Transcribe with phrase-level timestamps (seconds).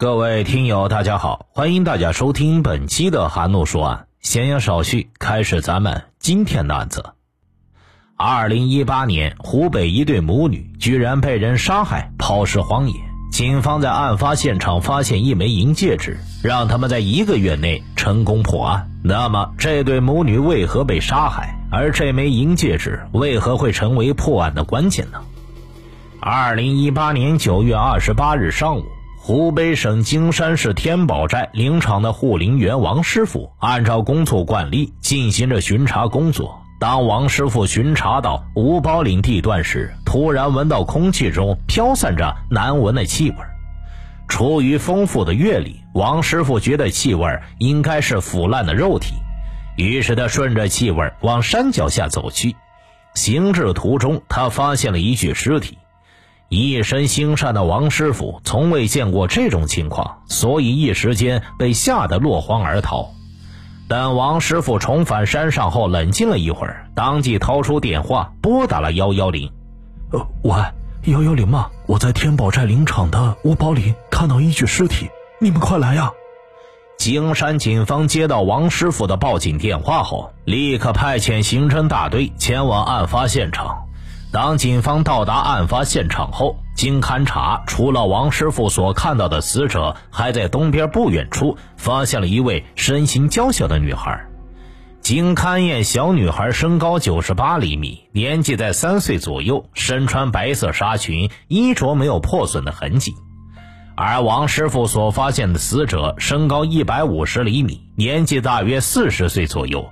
[0.00, 4.06] 各位听友，大家好，欢迎大家收听本期的韩怒说案。
[4.22, 7.04] 闲言少叙，开始咱们今天的案子。
[8.16, 12.94] 二零一八年，湖北一对母女居然被人杀害，抛尸荒野。
[13.30, 18.90] 警方在案发现场发现一枚银戒指，让他们在一个月内成功破案。
[19.04, 21.58] 那么，这对母女为何被杀害？
[21.70, 25.20] 而这枚银戒指为何会成为破案的关键呢？
[26.20, 28.86] 二零一八年九月二十八日上午。
[29.22, 36.62] 湖北省荆山市天宝寨林场的护林员王师傅，按照工作惯例进行着巡查工作。
[36.80, 43.36] 当王师傅巡查到五宝岭地段时，突然闻到空气中飘散着难闻的气味。
[44.26, 49.12] 出于丰富的阅历，王师傅觉得气味应该是腐烂的肉体，
[49.76, 52.56] 于是他顺着气味往山脚下走去。
[53.12, 55.76] 行至途中，他发现了一具尸体。
[56.52, 63.10] 一身心善的王师傅从未见过这种情况，所以一时间被吓得落荒而逃。
[63.86, 69.48] 等王师傅重返山上后，冷静了一会儿，当即掏出电话拨打了幺幺零。
[70.10, 70.56] 呃，喂，
[71.12, 71.70] 幺幺零吗？
[71.86, 75.08] 我在天宝寨林场的五宝里看到一具尸体，
[75.40, 76.10] 你们快来呀！
[76.98, 83.86] 金山警方接到王师傅的报警电话后，立刻派遣刑侦大队前往案发现场。
[84.32, 94.24] 当警方到达案发现场后，经勘查，除了王师傅所看到的死者，还在东边不远处发现了一位身形娇小的女孩。
[95.00, 103.12] 经勘验，小女孩身高九十八厘米，年纪在三岁左右，身穿白色纱裙，衣着没有破损的痕迹。
[103.96, 109.90] 而王师傅所发现的死者身高一百五十厘米，年纪大约四十岁左右。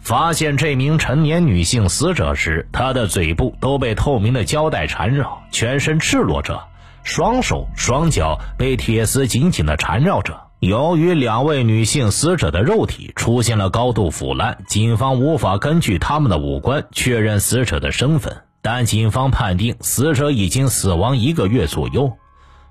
[0.00, 6.60] 发现这名成年女性死者时，她的嘴部都被透明的胶带缠绕，全身赤裸着，
[7.04, 10.40] 双手双脚被铁丝紧紧地缠绕着。
[10.60, 22.12] 由于两位女性死者的肉体出现了高度腐烂，警方无法根据她们的五官确认死者的身份，但警方判定死者已经死亡一个月左右。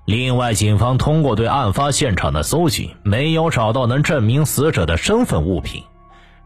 [0.04, 5.84] 另外，警方通过对案发现场的搜寻，没有找到能证明死者的身份物品。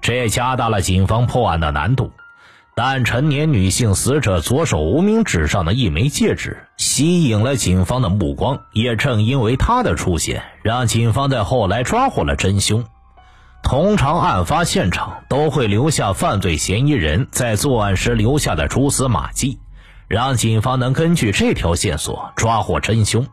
[0.03, 2.11] 这加大了警方破案的难度，
[2.75, 12.85] 但成年女性死者左手无名指上的一枚戒指吸引了警方的目光，也正因为她的出现，让警方在后来抓获了真凶。
[13.63, 19.61] 通常，案发现场都会留下犯罪嫌疑人在作案时留下的蛛丝马迹，
[20.09, 23.25] 让警方能根据这条线索抓获真凶。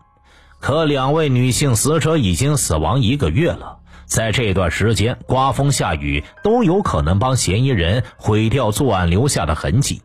[0.59, 3.79] 可两位女性死者已经死亡一个月了。
[4.09, 10.01] 在这段时间，刮风下雨都有可能帮嫌疑人毁掉作案留下的痕迹，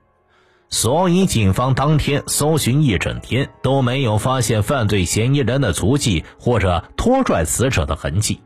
[0.68, 8.40] 所以警方当天搜寻一整天都没有发现犯罪嫌疑人的足迹或者拖拽死者的痕迹。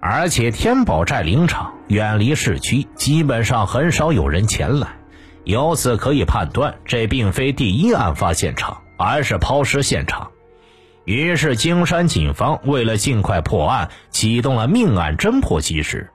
[0.00, 4.96] 而且天宝寨林场远离市区，基本上很少有人前来，
[5.42, 10.30] 由此可以判断，这并非第一案发现场，而是抛尸现场。
[11.08, 16.10] 于是，金山警方为了尽快破案，启动了命案侦破机制。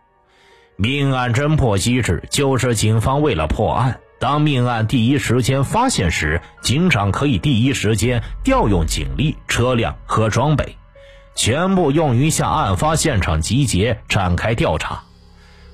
[0.76, 10.78] 命案侦破机制就是警方为了破案，当命案第一时间发现时，警长可以第一时间调用警力、车辆和装备，
[11.34, 15.06] 全部用于向案发现场集结，展开调查，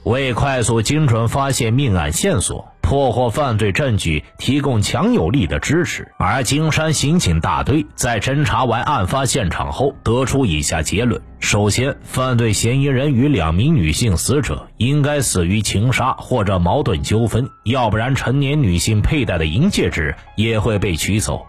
[0.04, 2.69] 为快速精准发现命案线索。
[2.90, 6.12] 破获犯罪证据，提供强有力的支持。
[6.18, 21.46] 而金山刑警大队在侦查完案发现场后，得出以下结论：首先，犯罪嫌疑人与两名女性死者应该死于情杀或者矛盾纠纷，要不然成年女性佩戴的银戒指也会被取走。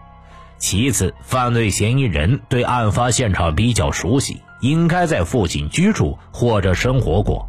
[0.59, 7.49] 其次，犯罪嫌疑人对案发现场比较熟悉，应该在附近居住或者生活过。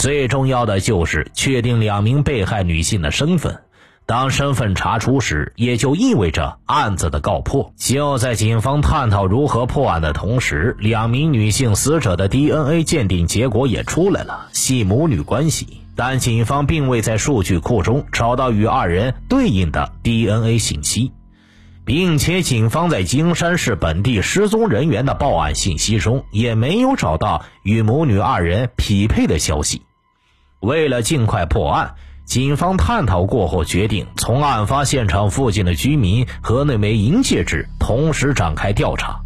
[0.00, 3.60] 最重要的就是确定两名被害女性的身份。
[4.06, 7.74] 当身份查出时，也就意味着案子的告破。
[7.76, 15.82] 就在警方探讨如何破案的同时，两名女性死者的 DNA 鉴定结果也出来了，系母女关系。
[15.94, 21.12] 但警方并未在数据库中找到与二人对应的 DNA 信息，
[21.84, 29.82] 并且警方在金山市本地失踪人员的报案信息中也没有找到与母女二人匹配的消息。
[30.60, 31.94] 为了尽快破案，
[32.26, 39.20] 警方探讨过后决定从案发现场附近的居民和那枚银戒指同时展开调查。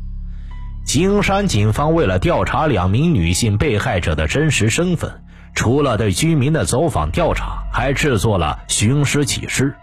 [0.84, 9.74] 金山警方为了调查两名女性被害者的真实身份，除了对居民的走访调查，还制作了寻尸启事。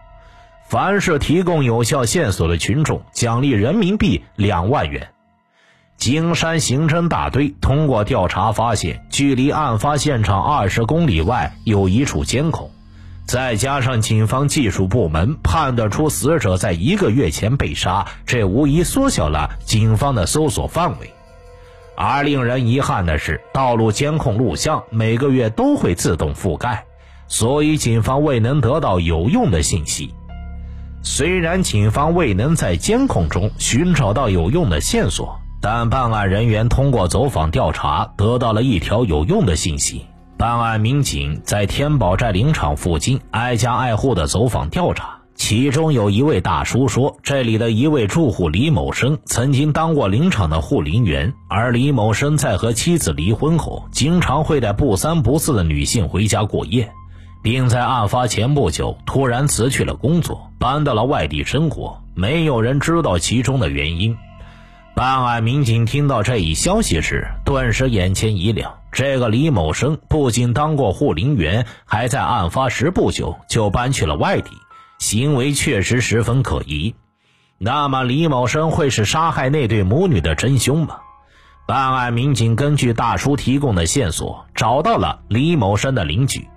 [0.70, 5.10] 凡是提供有效线索的群众，奖励人民币两万元。
[6.02, 12.72] 金山刑侦大队通过调查发现，距离案发现场二十公里外有一处监控，
[13.28, 21.14] 再加上警方技术部门判断出死者在一个月前被杀，这无疑缩小了警方的搜索范围。
[21.96, 26.84] 而令人遗憾的是，道路监控录像每个月都会自动覆盖，
[27.28, 30.16] 所以警方未能得到有用的信息。
[31.04, 35.40] 虽然警方未能在监控中寻找到有用的线索。
[35.62, 40.06] 但办案人员通过走访调查，得到了一条有用的信息。
[40.36, 56.92] 办案民警在天宝寨林场附近挨家挨户的走访调查，其中有一位大叔说，这里的一位住户李某生曾经当过林场的护林员，而李某生在和妻子离婚后，经常会带不三不四的女性回家过夜，
[57.44, 62.02] 并在案发前不久突然辞去了工作，搬到了外地生活。
[62.16, 64.18] 没有人知道其中的原因。
[64.94, 68.76] 办案民警听到这一消息时，顿时眼前一亮。
[68.92, 74.52] 这个李某生不仅当过护林员，还在案发时不久就搬去了外地，
[75.00, 76.94] 行为确实十分可疑。
[77.58, 80.98] 那么，李某生会是杀害那对母女的真凶吗？
[81.68, 86.50] 办案民警根据大叔提供的线索，找到了李某生的邻居。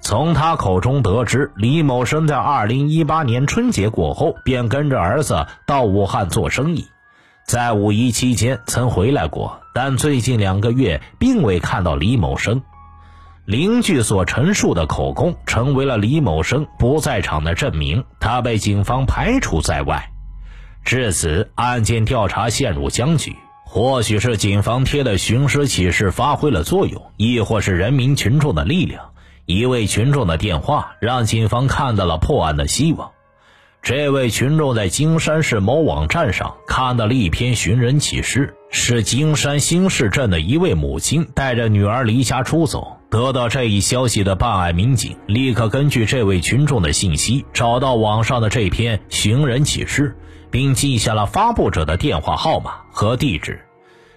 [0.00, 6.86] 从他口中得知，李某生在2018年春节过后便跟着儿子到武汉做生意。
[7.48, 12.60] 在五一期间曾回来过，但最近两个月并未看到李某生。
[13.46, 20.10] 邻居所陈述的口供成为了李某生不在场的证明，他被警方排除在外。
[20.84, 23.34] 至此，案件调查陷入僵局。
[23.64, 29.12] 或许是警方贴的寻尸启事发挥了作用，亦或是人民群众的力量。
[29.46, 33.12] 一位群众的电话让警方看到了破案的希望。
[33.82, 42.98] 这位群众在金山市某网站上看到了一篇寻人启事，是金山新市镇的一位母亲带着女儿离家出走。
[43.10, 50.14] 得到这一消息的办案民警立刻根据这位群众的信息，找到网上的这篇寻人启事，
[50.50, 53.64] 并记下了发布者的电话号码和地址。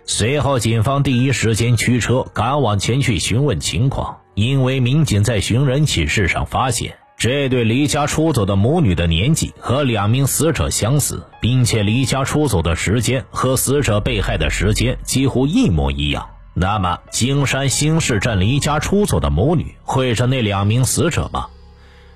[0.04, 6.98] 随后，警方第一时间驱车赶往前去询问情况，因为民警在寻人启事上发现。
[7.22, 16.28] 这对离家出走的母女的年纪和两名死者相似，并且离家出走的时间和死者被害的时间几乎一模一样。
[16.56, 21.46] 那么，金山新市镇离家出走的母女会是那两名死者吗？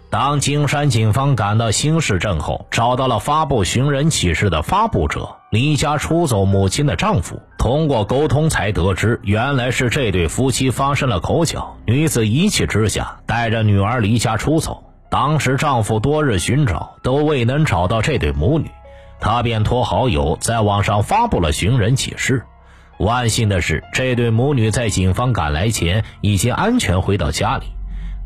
[0.09, 7.39] 当金山警方赶到新市镇后，找到了发布寻人启事的发布者——离家出走母亲的丈夫。
[7.59, 14.81] 通过沟通，才得知原来是这对夫妻发生了口角，女子一气之下带着女儿离家出走。
[15.15, 18.69] 当时丈夫多日寻找都未能找到这对母女，
[19.21, 22.44] 她便托好友在网上发布了寻人启事。
[22.97, 27.63] 万幸的是，这对母女在警方赶来前已经安全回到家里，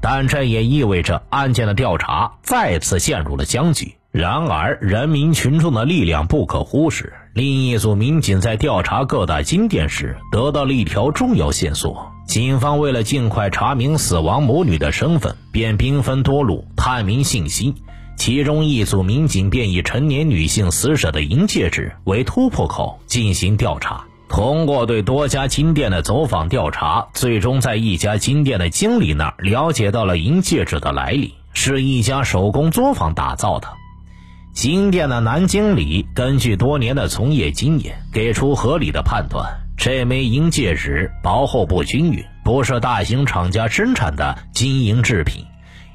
[0.01, 3.99] 但这也意味着案件的调查再次陷入了僵局。
[4.11, 7.13] 然而，人民群众的力量不可忽视。
[7.33, 12.11] 另一组民警在调查各大金店时，得到了一条重要线索。
[12.25, 17.75] 警方为了尽快查明死亡母女的身份，便兵分多路探明信息。
[18.17, 24.03] 其中一组民警便以成年女性死者的银戒指为突破口进行调查。
[24.27, 33.67] 通过对多家金店的走访调查，最终在一家金店的经理那儿了解到了银戒指的来历，是一家手工作坊打造的。
[34.53, 39.46] 金店的男经理根据多年的从业经验，给出合理的判断。
[39.77, 45.46] 这枚银戒指薄厚不均匀，不是大型厂家生产的金银制品，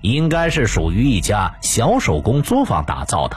[0.00, 3.36] 应该是属于一家小手工作坊打造的。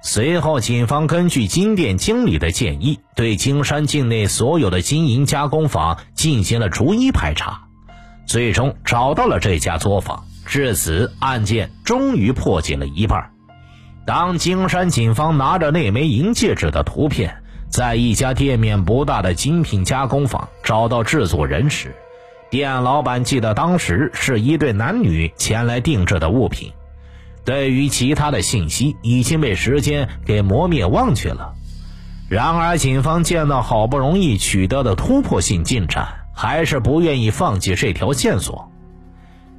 [0.00, 7.62] 随后，警方根据金店经理的建议，对金山境内所有的金银加工坊进行了逐一排查，
[8.26, 10.24] 最终找到了这家作坊。
[10.46, 13.33] 至此，案件终于破解了一半。
[14.06, 17.36] 当金山警方拿着那枚银戒指的图片。
[17.70, 21.92] 在一家店面不大的精品加工坊找到制作人时，
[22.48, 26.72] 店老板记得当时是一对男女前来定制的物品，
[27.44, 31.54] 对于其他的信息已经被时间给磨灭忘却了。
[32.28, 38.70] 然而，警方见到好不容易取得的突破性进展，还是不愿意放弃这条线索。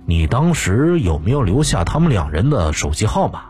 [0.05, 3.41] 你当时有没有留下他们两人的手机号码？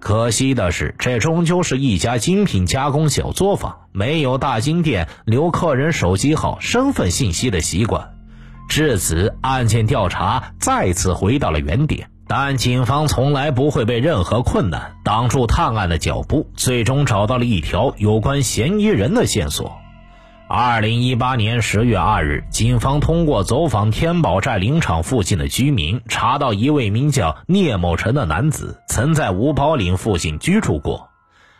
[0.00, 8.14] 可惜的是，这终究是一家精品加工小作坊，没有大金店留客人手机号、身份信息的习惯。
[8.68, 12.10] 至此，案件调查再次回到了原点。
[12.30, 19.78] 但警方从来不会被任何困难挡住探案的脚步，最终找到了一条有关嫌疑人的线索。
[20.50, 31.10] 二零一八年十月二日，警方通过走访天宝寨林场附近的居民，查到一位名叫聂某成的男子曾在五宝岭附近居住过。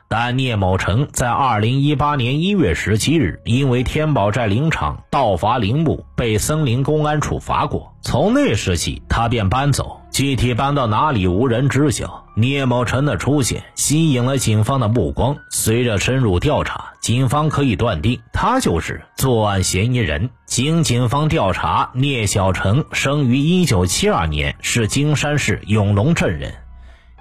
[0.08, 7.94] 但聂某成在二零一八年一月十七日，因为天宝寨林场盗伐林木，被森林公安处罚过。
[8.00, 12.26] 从那时起，他便搬走，具体搬到哪里，无人知晓。
[12.34, 15.36] 聂某成的出现吸引了警方的目光。
[15.48, 20.30] 随着深入调查，警方可以断定他就是作案嫌疑人。
[20.44, 26.52] 经警方调查，聂小成生于一九七二年，是金山市永隆镇人。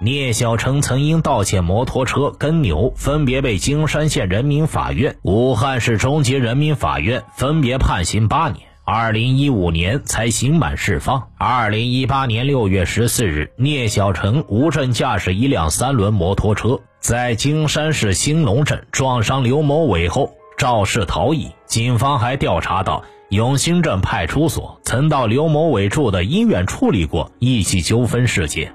[0.00, 8.66] 聂小成曾因盗窃摩托车跟牛，分别被金山县人民法院、武汉市中级人民法院分别判刑八年。
[8.90, 11.28] 二零一五年才刑满释放。
[11.36, 21.50] 二零一八年六月十四日，聂小成无证驾驶一辆三轮摩托车，在金山市兴隆镇撞伤刘某伟后肇事逃逸。
[21.66, 28.72] 警方还调查到，永兴镇派出所曾到刘某伟住的医院处理过一起纠纷事件。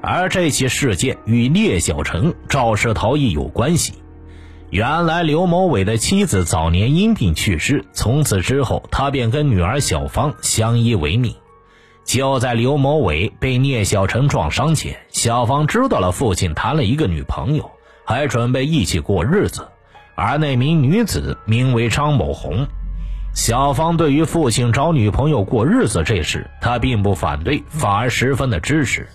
[0.00, 3.92] 而这起事件与聂小成肇事逃逸有关系。
[4.72, 11.34] 原来刘某伟的妻子早年因病去世，从此之后他便跟女儿小芳相依为命。
[12.06, 17.70] 就在刘某伟被聂小成撞伤前，小芳知道了父亲谈了一个女朋友，
[18.06, 19.68] 还准备一起过日子。
[20.14, 22.66] 而那名女子名为张某红。
[23.34, 29.06] 小芳对于父亲找女朋友过日子这事，她并不反对，反而十分的支持。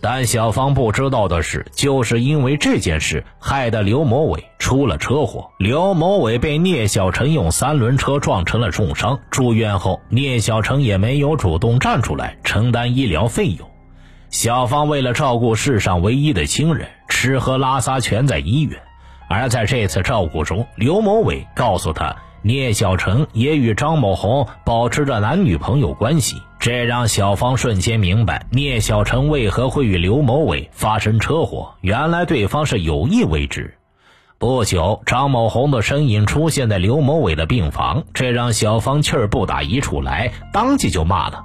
[0.00, 5.50] 但小芳不知道的是，就是因为这件事，害得刘某伟出了车祸。
[5.58, 13.68] 刘某伟被聂小成用三轮车撞成了重伤，住院后，聂小成也没有主动站出来承担医疗费用。
[14.30, 18.80] 小芳为了照顾世上唯一的亲人，吃喝拉撒全在医院。
[19.28, 22.14] 而在这次照顾中，刘某伟告诉他。
[22.42, 31.74] 聂小成也与张某红保持着男女朋友关系，这让小芳瞬间明白聂小成为何会与刘某伟发生车祸。
[31.80, 33.74] 原来对方是有意为之。
[34.38, 41.42] 不久，张某红的身影出现在刘某伟的病房，这让小芳气儿不打一处来，当即就骂了：“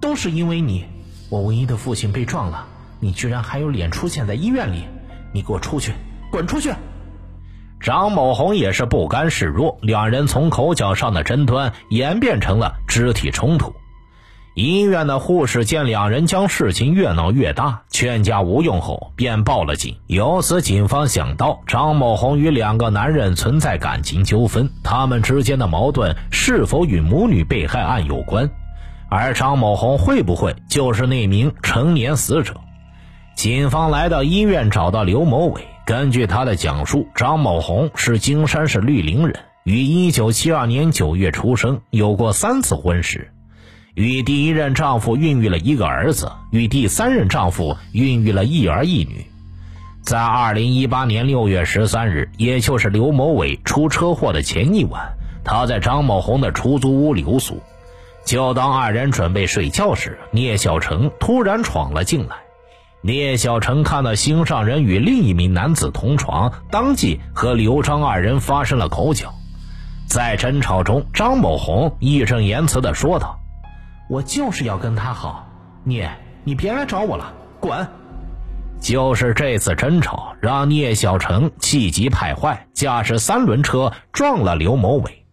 [0.00, 0.84] 都是因为你，
[1.28, 2.64] 我唯一的父亲被撞了，
[3.00, 4.84] 你居然还有脸出现在医院里！
[5.32, 5.92] 你给我出去，
[6.30, 6.72] 滚出去！”
[7.80, 13.74] 张某红也是不甘示弱，两人从口角上的争端演变成了肢体冲突。
[14.54, 19.96] 医院的护士见两人将事情越闹越大，劝架无用后，便报了警。
[20.08, 28.50] 由此，警方想到张某红与两个男人存在感情纠纷，他们之间的矛盾是否与母女被害案有关？
[29.08, 32.54] 而张某红会不会就是那名成年死者？
[33.36, 35.62] 警方来到医院，找到刘某伟。
[35.86, 39.34] 根据他的讲述，张某红是金山市绿林人，
[39.64, 39.76] 于
[40.10, 43.32] 1972年9月出生，有过三次婚史，
[43.94, 49.26] 与第一任丈夫孕育了一个儿子，与第三任丈夫孕育了一儿一女。
[50.02, 55.12] 在2018年6月13日，也就是刘某伟出车祸的前一晚，
[55.44, 57.60] 他在张某红的出租屋留宿。
[58.24, 62.36] 就当二人准备睡觉时，聂小成突然闯了进来。
[63.02, 69.32] 聂小成看到心上人与另一名男子同床，当即和刘张二人发生了口角。
[70.06, 73.40] 在争吵中，张某红义正言辞地说道
[74.10, 75.48] ：“我就是要跟他好，
[75.84, 76.10] 聂，
[76.44, 77.88] 你别来找我了，滚！”
[78.82, 85.24] 就是这次争吵，让聂小成气急败坏，驾驶三轮车撞了刘某伟。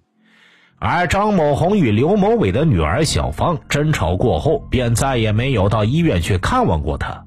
[0.79, 7.25] 而张某红与刘某伟的女儿小芳争吵过后，便再也没有到医院去看望过他。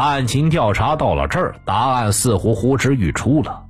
[0.00, 3.64] 案情调查到了这儿，答案似乎呼之欲出了。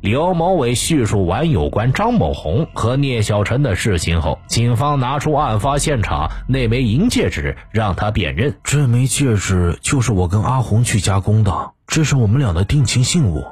[0.00, 8.56] 刘某伟叙述完有关张某红和聂小晨的事情后，警方拿出案发现场那枚银戒指，让他辨认。
[8.62, 13.44] 这枚戒指就是我跟阿红去加工的，这是我们俩的定情信物。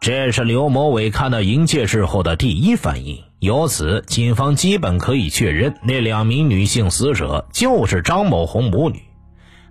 [0.00, 3.22] 这是刘某伟看到银戒指后的第一反应。
[3.38, 9.02] 由此，警方基本可以确认，那两名女性死者就是张某红母女。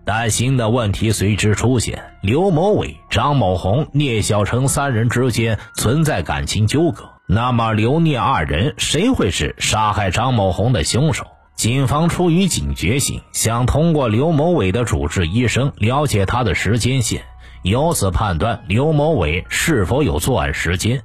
[0.03, 7.09] 但新的问题随之出现：刘某伟、张某红、聂小成三人之间存在感情纠葛。
[7.27, 11.27] 那么，刘聂二人谁会是杀害张某红的凶手？
[11.55, 17.23] 警方出于警觉性，想通过刘某伟的主治医生了解他的时间线，
[17.61, 21.03] 由此判断刘某伟是否有作案时间。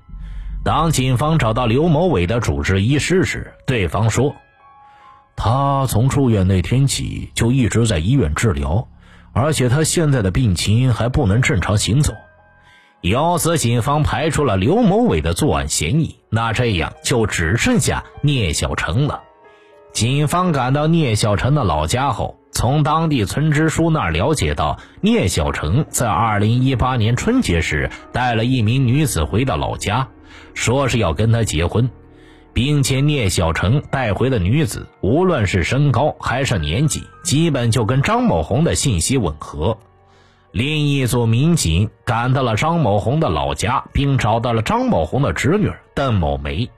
[0.65, 4.35] 当警方找到刘某伟的主治医师时，对方说。
[5.37, 8.89] 他从住院那天起就一直在医院治疗，
[9.33, 12.15] 而且他现在的病情还不能正常行走。
[13.03, 16.17] 由此，警方排除了刘某伟的作案嫌疑。
[16.31, 19.21] 那这样就只剩下聂小成了。
[19.93, 30.09] 警方赶到聂小成的老家后，从当地村支书那儿了解到，聂小成在2018年春节时带了一名女子回到老家，
[30.55, 31.89] 说是要跟他结婚，
[32.57, 39.77] 并且聂小成带回的女子无论是身高还是年纪，基本就跟张某红的信息吻合。
[40.53, 46.71] 另一组民警赶到了张某红的老家，并找到了张某红的侄女邓某梅。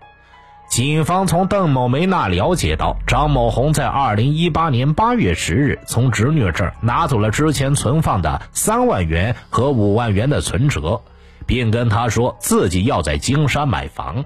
[0.68, 11.00] 警方从邓某梅那了解到，张某红在二零一八年八月十日从侄女这儿拿走了之前存放的三万元和五万元的存折，
[11.46, 14.24] 并跟她说自己要在金山买房。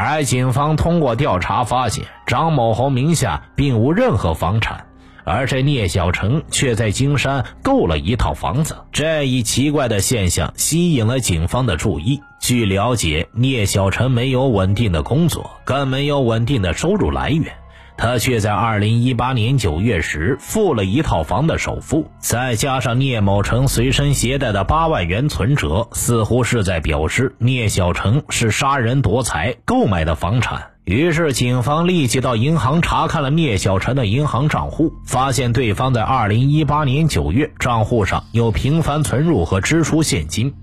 [0.00, 4.86] 而警方通过调查发现，张某红名下并无任何房产。
[5.24, 12.22] 而这聂小成却在金山购了一套房子，这一奇怪的现象吸引了警方的注意。
[12.40, 17.52] 据了解，聂小成没有稳定的工作，更没有稳定的收入来源，
[17.98, 30.70] 他却在二零一八年九月时付了一套房的首付，再加上聂某成随身携带的八万元存折，似乎是在表示聂小成是杀人夺财购买的房产。
[30.84, 40.54] 于是，警方立即到银行查看了聂小成的银行账户，发现对方在二零一八年九月账户上有频繁存入和支出现金，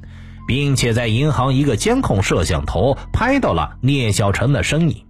[0.48, 5.06] 并且在银行一个监控摄像头拍到了聂小成的身影。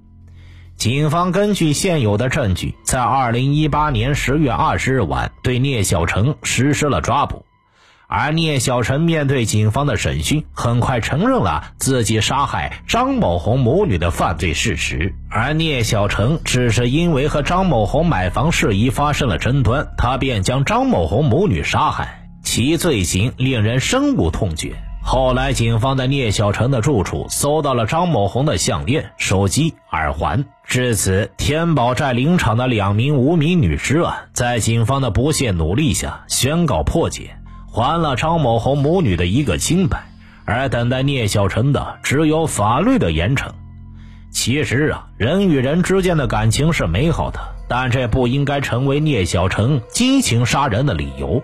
[0.78, 7.46] 警方根据现有的证据，在二零一八年十月二十日晚对聂小成实施了抓捕。
[8.08, 15.16] 而聂小成面对警方的审讯，很快承认了自己杀害张某红母女的犯罪事实。
[15.30, 24.76] 而聂小成只是因为和张某红买房事宜发生了争端，他便将张某红母女杀害，其罪行令人深恶痛绝。
[25.08, 30.44] 后来，警方在聂小成的住处搜到了张某红的项链、手机、耳环。
[30.66, 37.38] 至此，天宝寨林场的两名无名女尸案，在警方的不懈努力下宣告破解。
[37.72, 40.04] 还了张某红母女的一个清白，
[40.44, 43.52] 而等待聂小成的只有法律的严惩。
[44.32, 47.40] 其实啊，人与人之间的感情是美好的，
[47.70, 51.44] 但这不应该成为聂小成激情杀人的理由。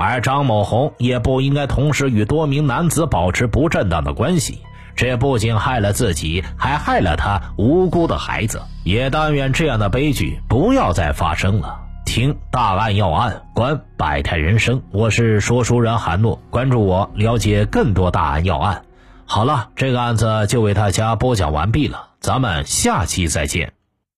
[0.00, 4.62] 而张某红也不应该同时与多名男子保持不正当的关系，
[4.94, 8.62] 这不仅害了自己，还害了他无辜的孩子。
[8.84, 11.80] 也但愿这样的悲剧不要再发生了。
[12.06, 14.80] 听大案要案，观百态人生。
[14.92, 18.82] 我是说书人韩诺，关注我，了解更多大案要案。
[19.26, 23.77] 好了，这个案子就为大家播讲完毕了，咱们下期再见。